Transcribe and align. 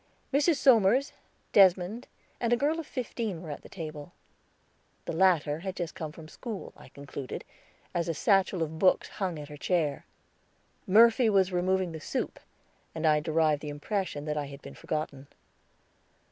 Mrs. 0.33 0.55
Somers, 0.55 1.13
Desmond, 1.53 2.07
and 2.39 2.51
a 2.51 2.55
girl 2.57 2.79
of 2.79 2.87
fifteen 2.87 3.39
were 3.43 3.51
at 3.51 3.61
the 3.61 3.69
table. 3.69 4.13
The 5.05 5.13
latter 5.13 5.59
had 5.59 5.75
just 5.75 5.93
come 5.93 6.11
from 6.11 6.27
school, 6.27 6.73
I 6.75 6.89
concluded, 6.89 7.45
as 7.93 8.09
a 8.09 8.15
satchel 8.15 8.63
of 8.63 8.79
books 8.79 9.09
hung 9.21 9.37
at 9.37 9.49
her 9.49 9.57
chair. 9.57 10.07
Murphy 10.87 11.29
was 11.29 11.53
removing 11.53 11.91
the 11.91 11.99
soup, 12.01 12.39
and 12.95 13.05
I 13.05 13.19
derived 13.19 13.61
the 13.61 13.69
impression 13.69 14.25
that 14.25 14.37
I 14.37 14.47
had 14.47 14.63
been 14.63 14.73
forgotten. 14.73 15.27